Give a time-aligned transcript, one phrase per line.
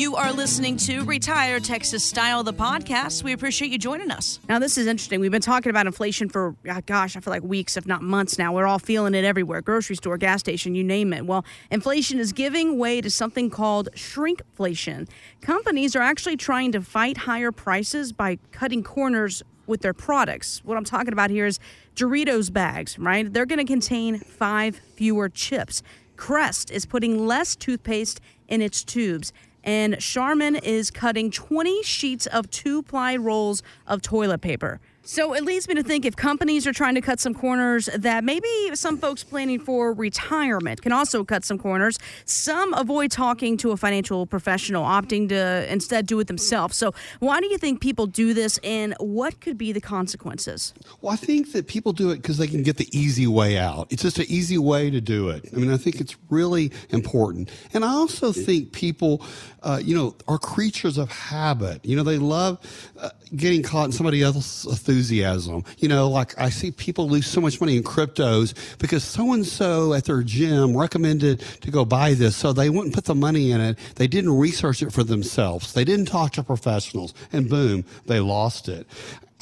[0.00, 3.22] You are listening to Retire Texas Style, the podcast.
[3.22, 4.40] We appreciate you joining us.
[4.48, 5.20] Now, this is interesting.
[5.20, 8.38] We've been talking about inflation for, uh, gosh, I feel like weeks, if not months
[8.38, 8.54] now.
[8.54, 11.26] We're all feeling it everywhere grocery store, gas station, you name it.
[11.26, 15.06] Well, inflation is giving way to something called shrinkflation.
[15.42, 20.62] Companies are actually trying to fight higher prices by cutting corners with their products.
[20.64, 21.60] What I'm talking about here is
[21.94, 23.30] Doritos bags, right?
[23.30, 25.82] They're going to contain five fewer chips.
[26.16, 29.32] Crest is putting less toothpaste in its tubes.
[29.62, 34.80] And Charmin is cutting 20 sheets of two ply rolls of toilet paper.
[35.02, 38.22] So it leads me to think if companies are trying to cut some corners, that
[38.22, 41.98] maybe some folks planning for retirement can also cut some corners.
[42.26, 46.76] Some avoid talking to a financial professional, opting to instead do it themselves.
[46.76, 50.74] So why do you think people do this, and what could be the consequences?
[51.00, 53.90] Well, I think that people do it because they can get the easy way out.
[53.90, 55.48] It's just an easy way to do it.
[55.52, 57.50] I mean, I think it's really important.
[57.72, 59.24] And I also think people,
[59.62, 61.84] uh, you know, are creatures of habit.
[61.84, 62.58] You know, they love
[62.98, 65.64] uh, getting caught in somebody else's enthusiasm.
[65.78, 69.46] You know, like I see people lose so much money in cryptos because so and
[69.46, 72.36] so at their gym recommended to go buy this.
[72.36, 73.78] So they wouldn't put the money in it.
[73.96, 75.72] They didn't research it for themselves.
[75.72, 78.86] They didn't talk to professionals and boom, they lost it.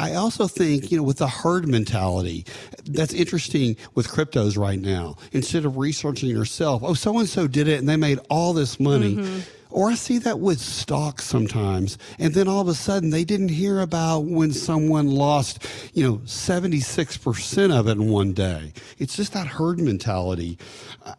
[0.00, 2.44] I also think, you know, with the herd mentality,
[2.84, 5.16] that's interesting with cryptos right now.
[5.32, 8.78] Instead of researching yourself, oh, so and so did it and they made all this
[8.78, 9.16] money.
[9.16, 9.40] Mm-hmm.
[9.78, 11.98] Or I see that with stocks sometimes.
[12.18, 16.16] And then all of a sudden they didn't hear about when someone lost, you know,
[16.24, 18.72] 76% of it in one day.
[18.98, 20.58] It's just that herd mentality.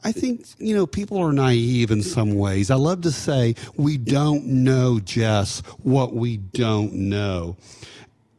[0.04, 2.70] I think, you know, people are naive in some ways.
[2.70, 7.56] I love to say we don't know, Jess, what we don't know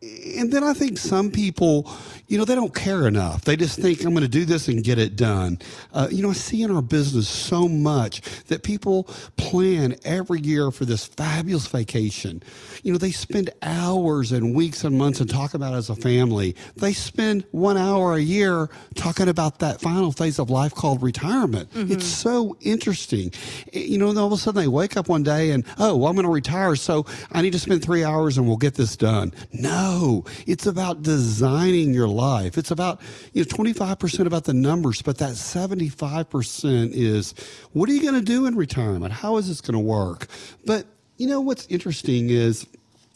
[0.03, 1.91] and then I think some people,
[2.31, 3.43] you know, they don't care enough.
[3.43, 5.59] They just think I'm going to do this and get it done.
[5.93, 10.71] Uh, you know, I see in our business so much that people plan every year
[10.71, 12.41] for this fabulous vacation.
[12.85, 15.97] You know, they spend hours and weeks and months and talk about it as a
[15.97, 16.55] family.
[16.77, 21.73] They spend one hour a year talking about that final phase of life called retirement.
[21.73, 21.95] Mm-hmm.
[21.95, 23.33] It's so interesting.
[23.73, 26.15] You know, all of a sudden they wake up one day and, oh, well, I'm
[26.15, 29.35] going to retire, so I need to spend three hours and we'll get this done.
[29.53, 32.20] No, it's about designing your life.
[32.59, 33.01] It's about,
[33.33, 37.35] you know, 25% about the numbers, but that 75% is
[37.73, 39.13] what are you going to do in retirement?
[39.13, 40.27] How is this going to work?
[40.65, 40.87] But
[41.17, 42.67] you know what's interesting is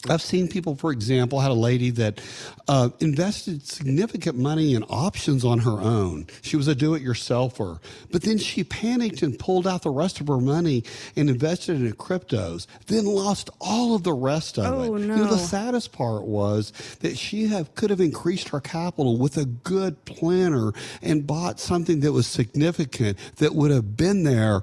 [0.08, 2.20] I've seen people, for example, had a lady that
[2.68, 6.26] uh, invested significant money in options on her own.
[6.42, 7.78] She was a do-it-yourselfer,
[8.10, 10.84] but then she panicked and pulled out the rest of her money
[11.16, 12.66] and invested in cryptos.
[12.86, 15.00] Then lost all of the rest of oh, it.
[15.00, 15.14] No.
[15.14, 19.36] You know, the saddest part was that she have could have increased her capital with
[19.36, 20.72] a good planner
[21.02, 24.62] and bought something that was significant that would have been there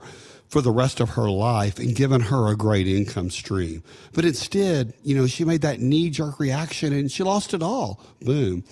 [0.52, 3.82] for the rest of her life and given her a great income stream.
[4.12, 8.04] But instead, you know, she made that knee jerk reaction and she lost it all.
[8.22, 8.66] Boom.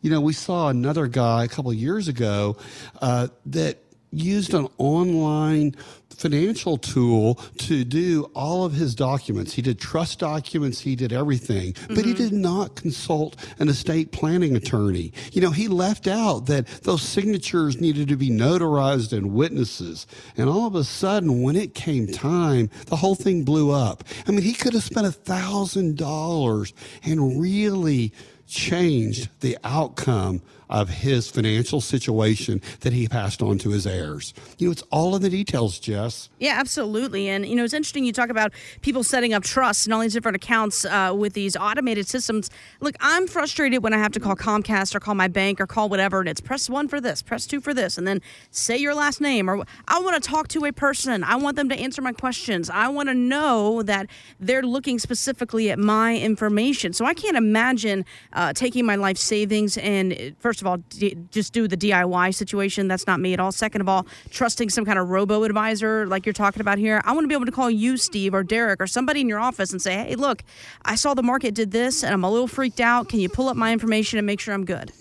[0.00, 2.56] You know, we saw another guy a couple years ago
[3.02, 3.82] uh, that
[4.16, 5.74] used an online
[6.16, 9.52] financial tool to do all of his documents.
[9.52, 11.94] He did trust documents, he did everything, mm-hmm.
[11.94, 12.24] but he mm-hmm.
[12.24, 15.12] did not consult an estate planning attorney.
[15.32, 20.06] You know, he left out that those signatures needed to be notarized and witnesses.
[20.36, 24.04] And all of a sudden, when it came time, the whole thing blew up.
[24.26, 26.72] I mean, he could have spent a thousand dollars
[27.04, 28.12] and really
[28.46, 34.34] changed the outcome of his financial situation that he passed on to his heirs.
[34.58, 36.28] You know, it's all in the details, Jess.
[36.40, 37.28] Yeah, absolutely.
[37.28, 40.12] And, you know, it's interesting you talk about people setting up trusts and all these
[40.12, 42.50] different accounts uh, with these automated systems.
[42.80, 45.88] Look, I'm frustrated when I have to call Comcast or call my bank or call
[45.88, 48.20] whatever, and it's press one for this, press two for this, and then
[48.50, 49.48] say your last name.
[49.48, 51.22] Or I want to talk to a person.
[51.22, 52.68] I want them to answer my questions.
[52.70, 54.08] I want to know that
[54.40, 56.92] they're looking specifically at my information.
[56.92, 58.04] So I can't imagine
[58.36, 62.34] uh, taking my life savings and, first first of all, d- just do the DIY
[62.34, 62.88] situation.
[62.88, 63.52] That's not me at all.
[63.52, 67.02] Second of all, trusting some kind of robo advisor like you're talking about here.
[67.04, 69.38] I want to be able to call you, Steve, or Derek, or somebody in your
[69.38, 70.42] office and say, hey, look,
[70.86, 73.10] I saw the market did this and I'm a little freaked out.
[73.10, 74.92] Can you pull up my information and make sure I'm good?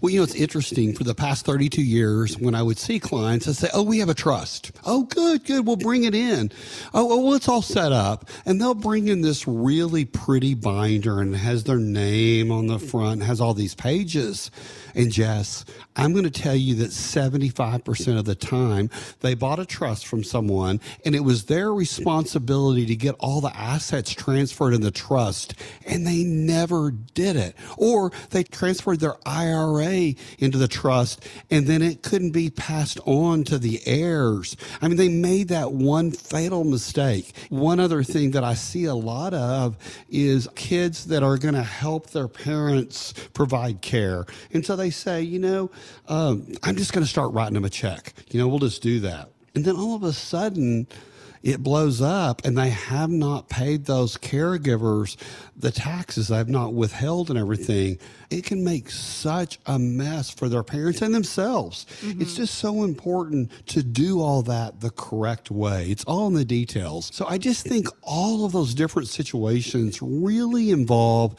[0.00, 0.94] Well, you know, it's interesting.
[0.94, 4.08] For the past 32 years, when I would see clients, I'd say, Oh, we have
[4.08, 4.72] a trust.
[4.84, 5.66] Oh, good, good.
[5.66, 6.50] We'll bring it in.
[6.92, 8.28] Oh, oh well, it's all set up.
[8.46, 13.22] And they'll bring in this really pretty binder and has their name on the front,
[13.22, 14.50] has all these pages.
[14.94, 15.64] And Jess,
[15.96, 20.24] I'm going to tell you that 75% of the time they bought a trust from
[20.24, 25.54] someone and it was their responsibility to get all the assets transferred in the trust
[25.86, 27.56] and they never did it.
[27.76, 32.98] Or they transferred their IRA IRA into the trust and then it couldn't be passed
[33.04, 34.56] on to the heirs.
[34.80, 37.32] I mean, they made that one fatal mistake.
[37.48, 39.76] One other thing that I see a lot of
[40.08, 44.24] is kids that are going to help their parents provide care.
[44.52, 45.70] And so they say, you know,
[46.08, 48.12] um, I'm just going to start writing them a check.
[48.30, 49.30] You know, we'll just do that.
[49.54, 50.86] And then all of a sudden,
[51.44, 55.16] it blows up and they have not paid those caregivers
[55.56, 56.28] the taxes.
[56.28, 57.98] They've not withheld and everything.
[58.30, 61.86] It can make such a mess for their parents and themselves.
[62.00, 62.22] Mm-hmm.
[62.22, 65.90] it's just so important to do all that the correct way.
[65.90, 67.10] It's all in the details.
[67.12, 71.34] So i just think all of those different situations really involve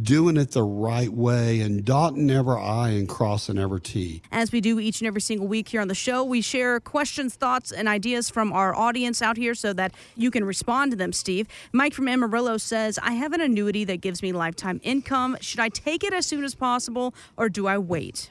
[0.00, 4.22] doing it the right way and dotting every I and crossing every T.
[4.32, 7.34] As we do each and every single week here on the show, we share questions,
[7.34, 11.12] thoughts, and ideas from our audience out here so that you can respond to them,
[11.12, 11.46] Steve.
[11.72, 15.36] Mike from Amarillo says, I have an annuity that gives me lifetime income.
[15.40, 18.30] Should I take it as soon as possible or do I wait?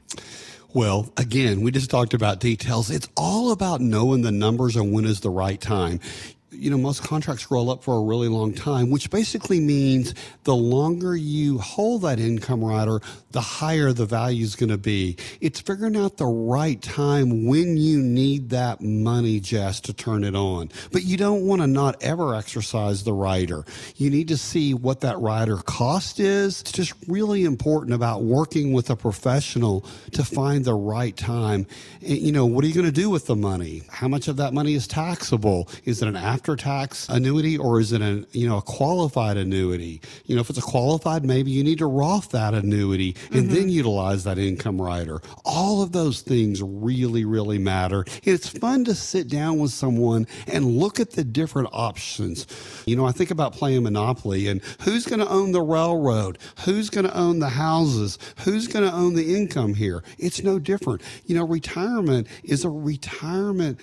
[0.73, 2.89] Well, again, we just talked about details.
[2.89, 5.99] It's all about knowing the numbers and when is the right time
[6.61, 10.13] you know, most contracts roll up for a really long time, which basically means
[10.43, 15.17] the longer you hold that income rider, the higher the value is going to be.
[15.39, 20.35] It's figuring out the right time when you need that money, Jess, to turn it
[20.35, 20.69] on.
[20.91, 23.65] But you don't want to not ever exercise the rider.
[23.95, 26.61] You need to see what that rider cost is.
[26.61, 31.65] It's just really important about working with a professional to find the right time.
[32.01, 33.81] And, you know, what are you going to do with the money?
[33.89, 35.67] How much of that money is taxable?
[35.85, 39.37] Is it an after after tax annuity or is it a you know a qualified
[39.37, 40.01] annuity?
[40.25, 43.53] You know, if it's a qualified, maybe you need to Roth that annuity and mm-hmm.
[43.53, 45.21] then utilize that income rider.
[45.45, 48.05] All of those things really, really matter.
[48.23, 52.47] It's fun to sit down with someone and look at the different options.
[52.85, 56.37] You know, I think about playing Monopoly and who's going to own the railroad?
[56.65, 58.17] Who's going to own the houses?
[58.43, 60.03] Who's going to own the income here?
[60.17, 61.01] It's no different.
[61.25, 63.79] You know, retirement is a retirement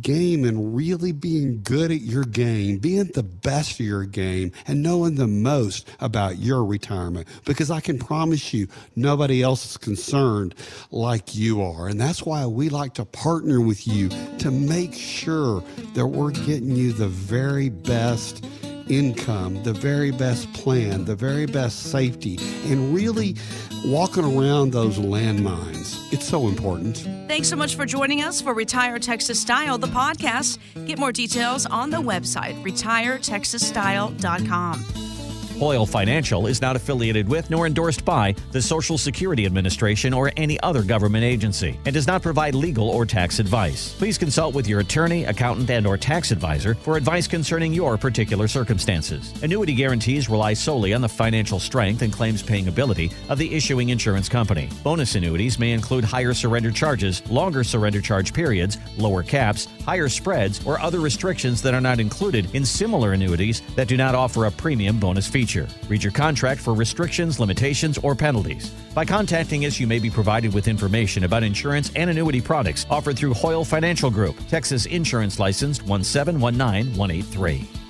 [0.00, 4.82] game and really being good at your game, being the best of your game, and
[4.82, 7.28] knowing the most about your retirement.
[7.44, 10.54] Because I can promise you, nobody else is concerned
[10.90, 11.88] like you are.
[11.88, 14.08] And that's why we like to partner with you
[14.38, 15.62] to make sure
[15.94, 18.44] that we're getting you the very best
[18.88, 23.36] income, the very best plan, the very best safety, and really
[23.84, 26.12] walking around those landmines.
[26.12, 26.98] It's so important.
[27.28, 30.58] Thanks so much for joining us for Retire Texas Style, the podcast.
[30.86, 35.11] Get more details on the website, retiretexasstyle.com.
[35.58, 40.58] Hoyle Financial is not affiliated with nor endorsed by the Social Security Administration or any
[40.60, 43.94] other government agency and does not provide legal or tax advice.
[43.94, 48.48] Please consult with your attorney, accountant, and or tax advisor for advice concerning your particular
[48.48, 49.32] circumstances.
[49.42, 53.90] Annuity guarantees rely solely on the financial strength and claims paying ability of the issuing
[53.90, 54.68] insurance company.
[54.82, 60.64] Bonus annuities may include higher surrender charges, longer surrender charge periods, lower caps, higher spreads,
[60.66, 64.50] or other restrictions that are not included in similar annuities that do not offer a
[64.50, 65.66] premium bonus feature feature.
[65.88, 68.70] Read your contract for restrictions, limitations, or penalties.
[68.94, 73.16] By contacting us, you may be provided with information about insurance and annuity products offered
[73.16, 77.81] through Hoyle Financial Group, Texas Insurance License 1719183.